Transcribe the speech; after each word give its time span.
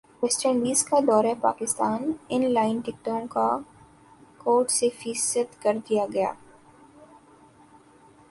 waste 0.21 0.45
Indies 0.45 0.83
کا 0.83 0.99
دورہ 1.07 1.33
Pakistan 1.41 2.11
in 2.29 2.43
line 2.53 2.79
ٹکٹوں 2.85 3.19
کاکوٹہ 3.29 4.73
سے 4.73 4.89
فیصد 4.99 5.61
کردیاگیا 5.63 6.31